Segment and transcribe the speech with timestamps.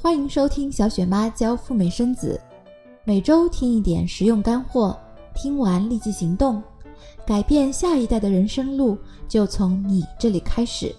[0.00, 2.40] 欢迎收听小雪妈教富美生子，
[3.02, 4.96] 每周听一点实用干货，
[5.34, 6.62] 听完立即行动，
[7.26, 10.94] 改变下一代的人生路就从你这里开始。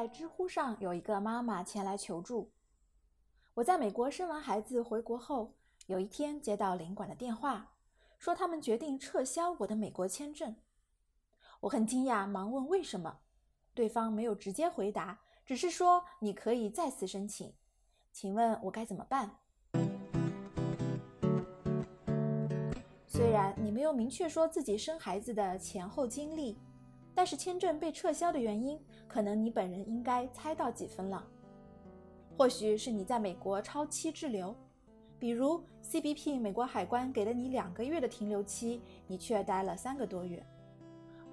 [0.00, 2.50] 在知乎上有一个妈妈前来求助。
[3.52, 5.52] 我在美国生完孩子回国后，
[5.88, 7.74] 有一天接到领馆的电话，
[8.18, 10.56] 说他们决定撤销我的美国签证。
[11.60, 13.18] 我很惊讶，忙问为什么。
[13.74, 17.52] 对方没有直接回答，只是说你可以再次申请。
[18.10, 19.36] 请问我该怎么办？
[23.06, 26.56] 虽然你没有明确说自己生孩子的前后经历。
[27.14, 31.26] 但是签证被撤销的原因，可能你本人应该猜到几分了。
[32.36, 34.54] 或许是你在美国超期滞留，
[35.18, 40.40] 比如 CBP 美国海关给了你两个月的停留期，你却待了三个多月；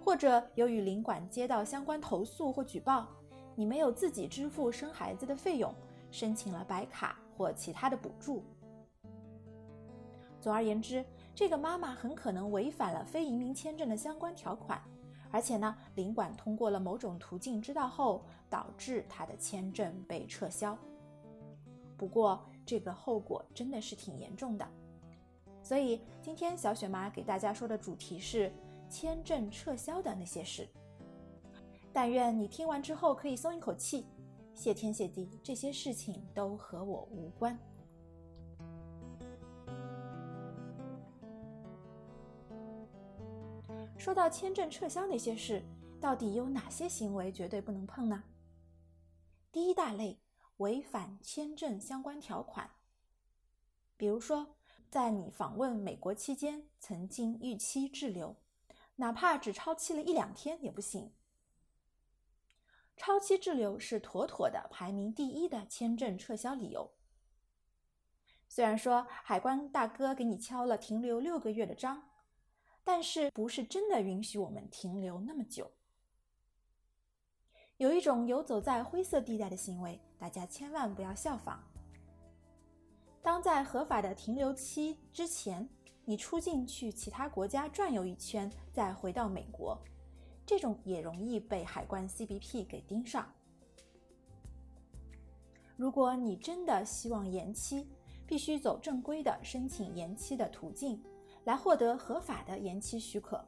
[0.04, 3.08] 或者由于领馆接到相关投诉或举报，
[3.56, 5.74] 你没有自己支付生孩子的费用，
[6.12, 8.44] 申请了白卡或其他的补助。
[10.42, 14.82] 总而言之，这个妈妈很可能违反了非移民签证的相关条款。
[15.32, 20.78] 而且呢，领馆通过了某种途径知道后，导致他的签证被撤销。
[21.98, 24.68] 不过这个后果真的是挺严重的，
[25.64, 28.52] 所以今天小雪妈给大家说的主题是
[28.90, 30.68] 签证撤销的那些事。
[31.92, 34.06] 但愿你听完之后可以松一口气，
[34.54, 37.58] 谢天谢地，这些事情都和我无关。
[43.98, 45.62] 说到签证撤销那些事，
[46.00, 48.24] 到底有哪些行为绝对不能碰呢？
[49.52, 50.22] 第一大类，
[50.58, 52.70] 违反签证相关条款。
[53.98, 54.56] 比如说，
[54.90, 58.38] 在你访问美国期间曾经逾期滞留，
[58.98, 61.12] 哪怕只超期了一两天也不行。
[62.96, 66.94] 超期滞留是妥妥的排名第一的签证撤销理由。
[68.48, 72.04] 虽然说海关大哥给你敲了停留六个月的章。
[72.88, 75.70] 但是不是真的允许我们停留那么久？
[77.76, 81.62] 有一种游走在灰色地带的行为，大家千万不要效仿。
[83.22, 85.68] 当在合法的停留期之前，
[86.06, 89.78] 你出境去其他国家转悠一圈，再回到美国，
[90.46, 93.30] 这种也容易被海关 CBP 给盯上。
[95.76, 97.86] 如果你真的希望延期，
[98.26, 101.04] 必须走正规的申请延期的途径。
[101.48, 103.42] 来获得合法的延期许可，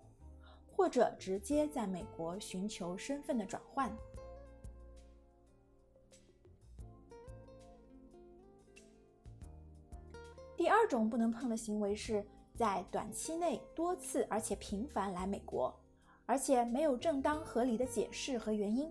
[0.72, 3.92] 或者直接在美国寻求身份的转换。
[10.56, 15.78] 第二种不能碰的行为是在短期内多次而且频繁来美国，
[16.26, 18.90] 而且没有正当合理的解释和原因。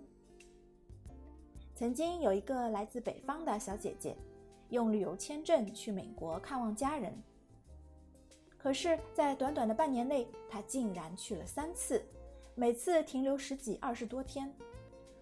[1.75, 4.15] 曾经有一个来自北方的小姐姐，
[4.69, 7.19] 用旅游签证去美国看望家人。
[8.59, 12.05] 可是，在短短的半年内，他竟然去了三次，
[12.57, 14.53] 每次停留十几、二十多天，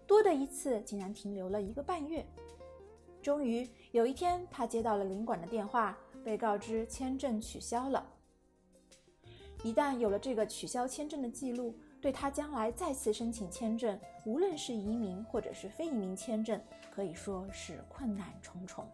[0.07, 2.27] 多的一次竟然停留了一个半月。
[3.23, 8.05] 终于有一天，他接到了领馆的电话，被告知签证取消了。
[9.63, 16.61] 一旦有了这个取消签证的记录，对他将来再次申请签证，无论是移民或者是非移民签证，
[16.91, 18.89] 可以说是困难重重。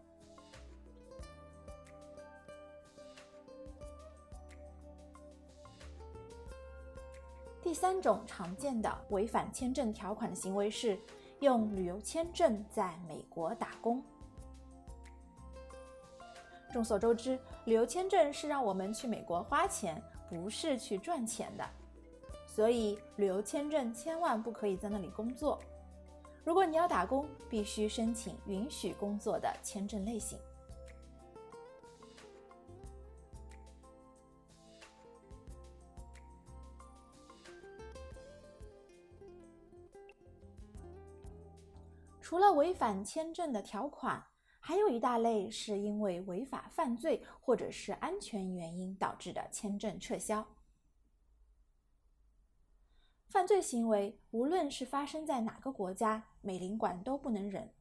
[7.73, 10.95] 第三种常见的违反签证条款的行为是
[11.39, 13.99] 用旅游签证在美国打工。
[16.71, 21.67] 众所周知，旅游签证是让我们去美国花钱，不是去赚钱的，
[22.45, 25.59] 所以旅游签证千万不可以在那里工作。
[26.43, 30.37] 如果你要打工，必须申请允许工作的签证类型。
[42.43, 44.21] 除了违反签证的条款，
[44.59, 50.45] 还有一大类是因为违法犯罪或者是安全原因导致的签证撤销。
[53.29, 57.73] 犯罪行为无论是发生在哪个国家，美领馆都不能忍，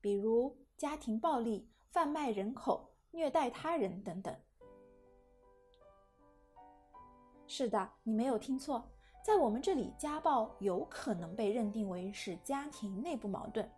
[0.00, 4.32] 比如家庭暴力、贩卖人口、虐待他人等等。
[7.48, 8.88] 是的，你没有听错，
[9.24, 13.68] 在我们这里，家暴有可能被认定为是家庭内部矛盾。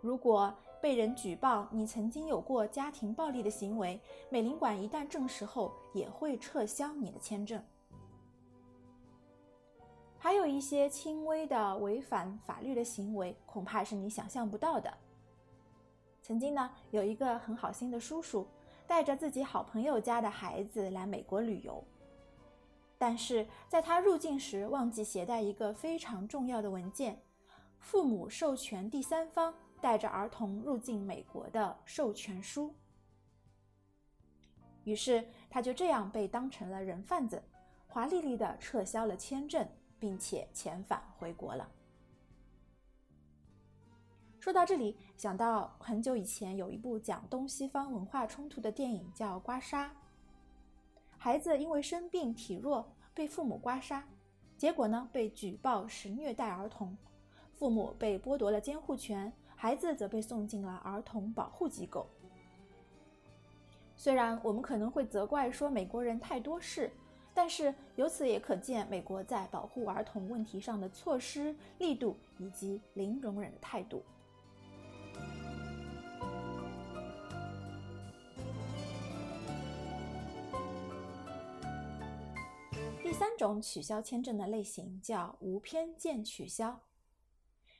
[0.00, 4.00] 如果被人举报你曾经有过家庭暴力的行为，
[4.30, 7.62] 美领馆一旦证实后也会撤销你的签证。
[10.16, 14.92] 还有一些轻微的违反法律的行为，恐怕是你想象不到的。
[16.22, 18.46] 曾经呢，有一个很好心的叔叔，
[18.86, 21.82] 带着自己好朋友家的孩子来美国旅游，
[22.98, 27.20] 但是在他入境时忘记携带一个非常重要的文件——
[27.80, 32.74] 父母授权第三方带着儿童入境美国的授权书。
[34.84, 37.42] 于是他就这样被当成了人贩子，
[37.86, 39.68] 华丽丽的撤销了签证。
[40.00, 41.68] 并且遣返回国了。
[44.38, 49.86] 说到这里，想到很久以前有一部讲东西方文化冲突的电影，叫《刮痧》。
[51.16, 54.04] 孩子因为生病体弱，被父母刮痧，
[54.56, 56.96] 结果呢被举报是虐待儿童，
[57.54, 62.06] 父母被剥夺了监护权，孩子则被送进了儿童保护机构。
[63.96, 66.90] 虽然我们可能会责怪说美国人太多事。
[67.34, 74.02] 但是由此也可见，美国在保护儿童问题上的措施力度以及零容忍的态度。
[83.04, 86.80] 第三种取消签证的类型叫无偏见取消，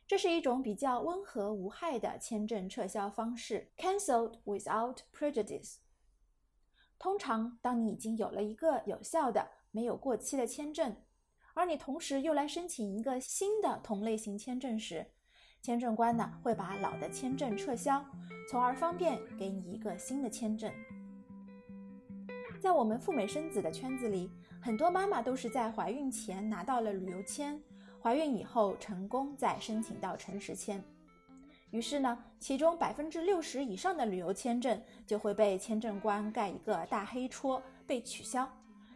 [0.08, 5.76] 这是一种比较温和无害的签证撤销方式，cancelled without prejudice。
[6.99, 10.96] 通常，当你已经有了一个有效的、没有过期的签证，
[11.52, 15.06] 而你同时又来申请一个新的同类型签证时，
[15.60, 18.02] 签证官呢会把老的签证撤销，
[18.50, 20.72] 从而方便给你一个新的签证。
[22.58, 27.62] 在我们赴美生子的圈子里，很多妈妈都是在怀孕前拿到了旅游签，
[28.00, 30.83] 怀孕以后成功再申请到诚实签。
[31.71, 38.50] 于是呢，其中百分之六十以上的旅游签证就会被签证官盖一个大黑戳，被取消，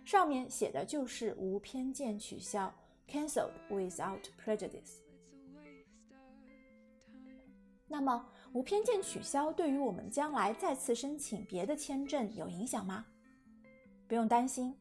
[0.04, 2.72] 上面写的就是无偏见取消
[3.06, 5.00] ，cancelled without prejudice。
[7.86, 13.04] 那么，无偏见取消对于我们将来再次申请别的签证有影响吗？
[14.08, 14.74] 不用担心，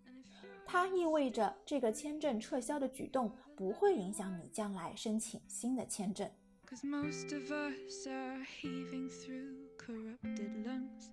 [0.72, 6.32] 它意味着这个签证撤销的举动不会影响你将来申请新的签证。
[6.66, 11.10] Cause most of us are heaving through corrupted lungs,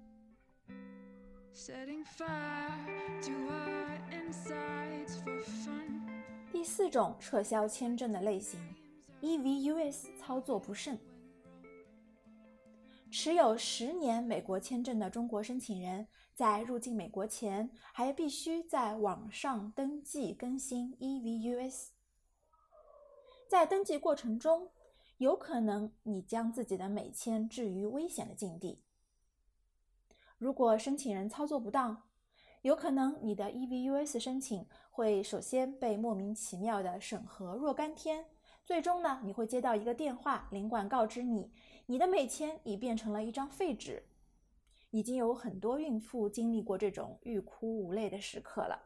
[1.53, 6.03] setting fire to our insides for fun.
[6.53, 8.61] 第四种撤销签证的类型
[9.23, 10.97] ，EVUS 操作不慎。
[13.11, 16.07] 持有十年美国签证的中国申请人，
[16.39, 21.89] 在入境美国前，还必须在网上登记更新 EVUS。
[23.49, 24.71] 在登记过程中，
[25.17, 28.85] 有可能你将自己的美签置于危险的境地。
[30.37, 32.05] 如果申请人操作不当，
[32.63, 38.25] 有可能你的 EVUS 申请会首先被莫名其妙的审核若干天，
[38.65, 41.51] 最终呢，你会接到一个电话，领馆告知你，
[41.87, 44.05] 你的美签已变成了一张废纸。
[44.91, 48.81] 已经有很多孕妇经历过这种欲哭无泪的时刻了。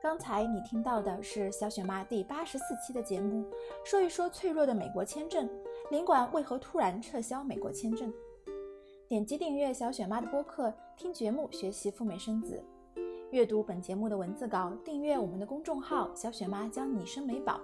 [0.00, 3.44] 刚才你听到的是小雪妈第八十四期的节目，
[3.84, 5.48] 说一说脆弱的美国签证，
[5.90, 8.12] 领馆为何突然撤销美国签证？
[9.08, 12.64] 点击订阅小雪妈的播客，听节目学习赴美生子，
[13.30, 17.60] 阅读本节目的文字稿，订阅我们的公众号“小雪妈教你生美宝”，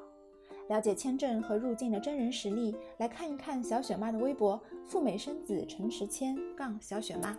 [0.69, 7.35] 了解签证和入境的真人实例，来看一看小雪妈的微博“赴美生子陈时谦杠小雪妈”，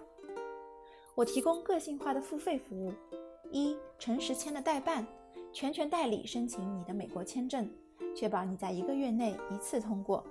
[1.13, 2.91] 我提供个性化的付费服务。
[3.51, 5.05] 一诚实签的代办，
[5.53, 7.69] 全权代理申请你的美国签证，
[8.15, 10.25] 确保你在一个月内一次通过。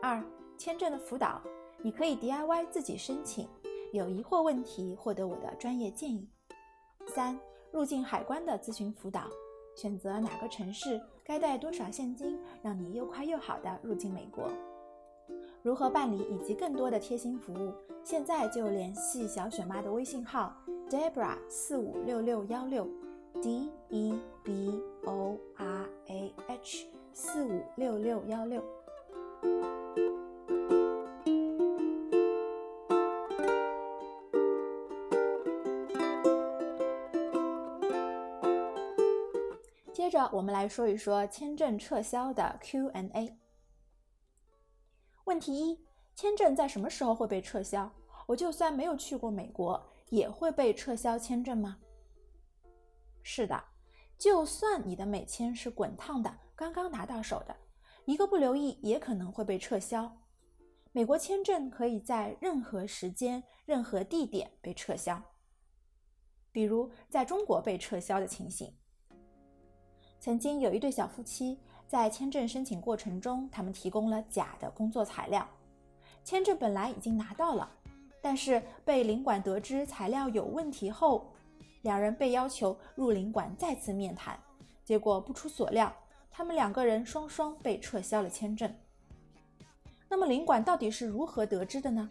[0.00, 0.22] 二
[0.56, 1.42] 签证的辅导，
[1.82, 3.48] 你可以 DIY 自己申请，
[3.92, 6.28] 有疑惑问题获得我的专业建议。
[7.10, 7.38] 三
[7.72, 9.22] 入境海关的咨询辅导，
[9.76, 14.48] 选择哪个城市，该带多少现金，让你又快又好的入境美国。
[15.62, 20.54] 如何办理以及更多的贴心服务，现在就联系小雪妈的微信号。
[20.88, 22.88] Debra 四五六六幺六
[23.42, 28.62] ，D E B O R A H 四五六六幺六。
[40.20, 43.38] 着，我们来说一说签证撤销的 Q&A。
[45.24, 47.90] 问题一：签证在什么时候会被撤销？
[48.26, 49.90] 我就算没有去过美国。
[50.10, 51.78] 也会被撤销签证吗？
[53.22, 53.62] 是的，
[54.18, 57.56] 就算你的美签是滚烫的，刚刚拿到手的，
[58.06, 60.18] 一个不留意也可能会被撤销。
[60.90, 65.22] 美国签证可以在任何时间、任何地点被撤销，
[66.50, 68.76] 比如在中国被撤销的情形。
[70.20, 71.58] 曾经有一对小夫妻
[71.88, 75.48] 在签证申请过程中，他们提供了假的工作材料，
[76.22, 77.68] 签证本来已经拿到了，
[78.20, 81.32] 但是被领馆得知材料有问题后，
[81.82, 84.38] 两人被要求入领馆再次面谈，
[84.84, 85.90] 结果不出所料，
[86.30, 88.70] 他们两个人双双被撤销了签证。
[90.06, 92.10] 那么领馆到底是如何得知的呢？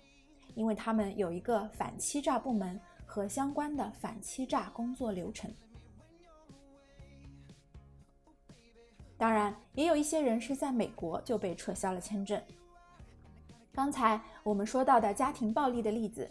[0.55, 5.53] 因为他们有一个反欺诈部门和相关的反欺诈工作流程。
[9.19, 12.41] 当然，也有一些人是在美国就被撤销了签证。
[13.73, 16.27] 刚才我们说到的家庭暴力的例子，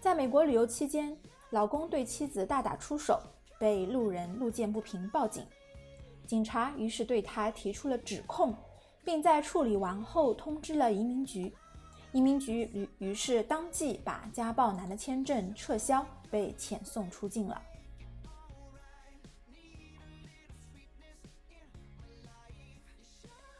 [0.00, 1.16] 在美国旅游期间，
[1.50, 3.18] 老公对妻子大打出手，
[3.58, 5.46] 被路人路见不平报警，
[6.26, 8.54] 警察于是对他提出了指控。
[9.06, 11.52] 并在处理完后通知了移民局，
[12.10, 17.60] 移民局于于是当即把家暴男的签证撤销，被遣送出境了。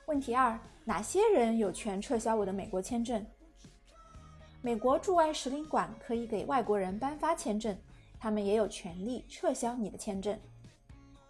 [0.06, 3.25] 问题二：哪些人有权撤销我的美国签证？
[4.61, 7.76] 美国驻外使领馆可以给外国人颁发签证，
[8.18, 10.38] 他们也有权利撤销你的签证。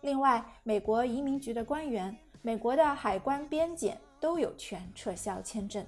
[0.01, 2.17] 另外，美国移民局的官员。
[2.47, 5.83] 美国的海关、边检都有权撤销签证。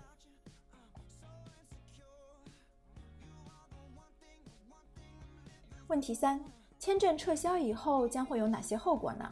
[5.87, 6.43] 问题三：
[6.79, 9.31] 签证撤销以后将会有哪些后果呢？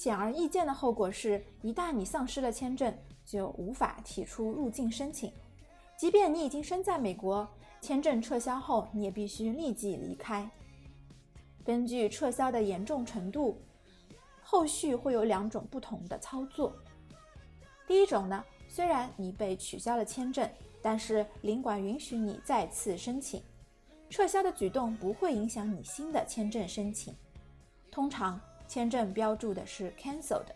[0.00, 5.30] 显而易见的后果是，一旦你丧失了签证，就无法提出入境申请。
[5.94, 7.46] 即便你已经身在美国，
[7.82, 10.50] 签证撤销后，你也必须立即离开。
[11.62, 13.60] 根据撤销的严重程度。
[14.42, 16.74] 后续会有两种不同的操作。
[17.86, 20.48] 第一种呢，虽然你被取消了签证，
[20.80, 23.40] 但是领馆允许你再次申请，
[24.08, 27.14] 撤销的举动不会影响你新的签证申请。
[27.92, 28.40] 通常
[28.70, 30.46] 签证标注的是 cancelled。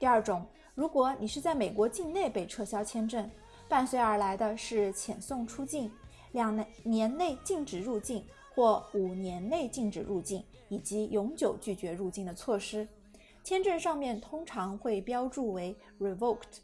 [0.00, 3.30] 第二种，如果你是在美国境内被撤销签证，
[3.68, 5.88] 伴随而来的是遣送出境，
[6.32, 8.26] 两年内禁止入境。
[8.54, 12.88] 或五年内禁止入境，以及永久拒绝入境的措施，
[13.44, 16.58] 签证上面通常会标注为 revoked。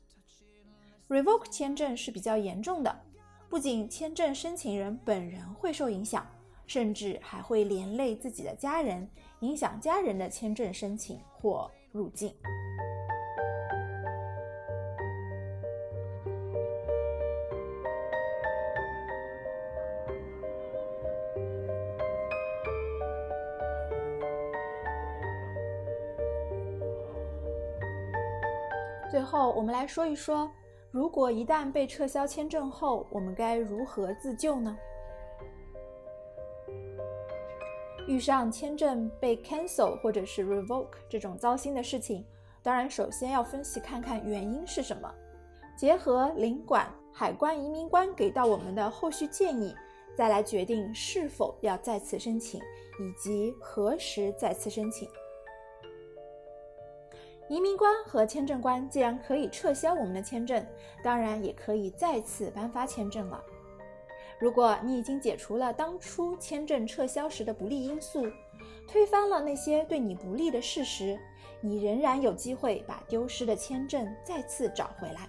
[1.09, 3.01] revoke 签证是比较严重的，
[3.49, 6.27] 不仅签证申请人本人会受影响，
[6.67, 9.09] 甚至还会连累自己的家人，
[9.41, 12.35] 影响家人的签证申请或入境。
[29.11, 30.51] 最后，我们来说一说，
[30.91, 34.77] 如果一旦被撤销签证后，我们该如何自救呢？
[38.07, 42.25] 遇上签证被 cancel 或者是 revoke 这种糟心的事情，
[42.63, 45.13] 当然首先要分析看看原因是什么，
[45.77, 49.75] 结合领馆、海关、移民官给到我们的后续建议，
[50.15, 55.09] 再来决定是否要再次申请，以及何时再次申请。
[57.49, 60.65] 移民官和签证官既然可以撤销我们的签证，
[61.03, 63.43] 当然也可以再次颁发签证了。
[64.41, 68.27] 如果你已经解除了当初签证撤销时的不利因素，
[68.89, 71.19] 推翻了那些对你不利的事实，
[71.61, 75.29] 你仍然有机会把丢失的签证再次找回来。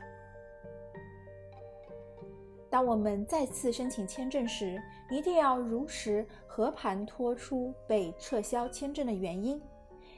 [2.69, 9.61] 当我们再次申请签证时，一定要如实和盘托出被撤销签证的原因。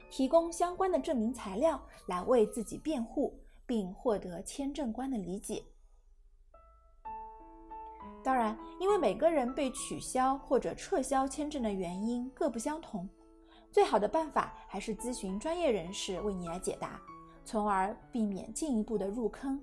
[0.09, 5.61] 提供相关的证明材料来为自己辩护，并获得签证官的理解。
[8.23, 13.07] 当然，因为每个人被取消或者撤销签证的原因各不相同，
[13.71, 16.99] 最好的办法还是咨询专业人士为你来解答，
[17.45, 19.61] 从而避免进一步的入坑，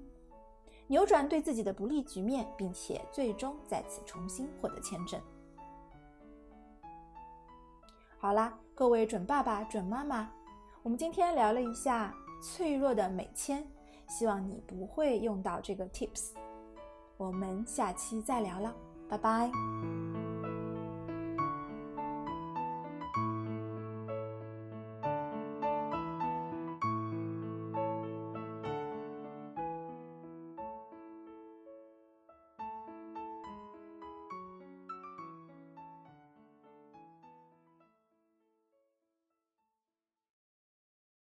[0.87, 5.21] 扭转对自己的不利局面，并且最终再次重新获得签证。
[8.19, 10.31] 好啦，各位准爸爸、准妈妈，
[10.83, 13.63] 我们今天聊了一下脆弱的美签，
[14.09, 16.31] 希望你不会用到这个 tips。
[17.17, 18.75] 我们下期再聊了，
[19.09, 19.51] 拜拜。